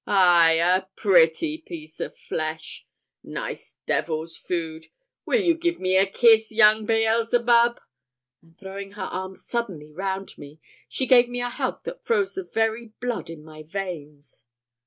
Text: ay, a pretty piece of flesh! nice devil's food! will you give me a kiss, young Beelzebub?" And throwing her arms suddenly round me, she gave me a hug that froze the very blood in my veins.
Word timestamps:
ay, 0.07 0.53
a 0.53 0.83
pretty 0.97 1.59
piece 1.59 1.99
of 1.99 2.17
flesh! 2.17 2.87
nice 3.23 3.75
devil's 3.85 4.35
food! 4.35 4.87
will 5.27 5.39
you 5.39 5.53
give 5.53 5.79
me 5.79 5.95
a 5.95 6.07
kiss, 6.07 6.51
young 6.51 6.87
Beelzebub?" 6.87 7.79
And 8.41 8.57
throwing 8.57 8.93
her 8.93 9.03
arms 9.03 9.45
suddenly 9.45 9.91
round 9.91 10.39
me, 10.39 10.59
she 10.89 11.05
gave 11.05 11.29
me 11.29 11.39
a 11.39 11.49
hug 11.49 11.83
that 11.83 12.03
froze 12.03 12.33
the 12.33 12.43
very 12.43 12.87
blood 12.99 13.29
in 13.29 13.43
my 13.43 13.61
veins. 13.61 14.47